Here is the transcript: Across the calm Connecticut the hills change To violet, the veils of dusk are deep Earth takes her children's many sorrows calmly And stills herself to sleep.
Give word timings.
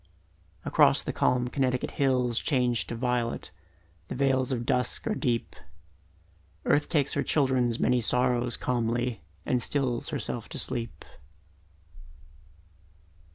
Across 0.65 1.03
the 1.03 1.13
calm 1.13 1.47
Connecticut 1.47 1.91
the 1.91 1.95
hills 1.97 2.39
change 2.39 2.87
To 2.87 2.95
violet, 2.95 3.51
the 4.07 4.15
veils 4.15 4.51
of 4.51 4.65
dusk 4.65 5.05
are 5.05 5.13
deep 5.13 5.55
Earth 6.65 6.89
takes 6.89 7.13
her 7.13 7.21
children's 7.21 7.79
many 7.79 8.01
sorrows 8.01 8.57
calmly 8.57 9.21
And 9.45 9.61
stills 9.61 10.09
herself 10.09 10.49
to 10.49 10.57
sleep. 10.57 11.05